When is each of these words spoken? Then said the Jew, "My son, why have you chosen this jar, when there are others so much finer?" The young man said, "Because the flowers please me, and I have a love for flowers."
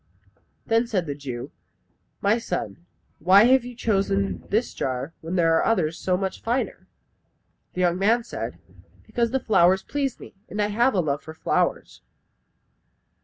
Then 0.65 0.87
said 0.87 1.05
the 1.05 1.13
Jew, 1.13 1.51
"My 2.21 2.39
son, 2.39 2.87
why 3.19 3.43
have 3.43 3.63
you 3.63 3.75
chosen 3.75 4.41
this 4.49 4.73
jar, 4.73 5.13
when 5.21 5.35
there 5.35 5.53
are 5.55 5.63
others 5.63 5.99
so 5.99 6.17
much 6.17 6.41
finer?" 6.41 6.87
The 7.73 7.81
young 7.81 7.99
man 7.99 8.23
said, 8.23 8.57
"Because 9.05 9.29
the 9.29 9.39
flowers 9.39 9.83
please 9.83 10.19
me, 10.19 10.33
and 10.49 10.59
I 10.59 10.69
have 10.69 10.95
a 10.95 11.01
love 11.01 11.21
for 11.21 11.35
flowers." 11.35 12.01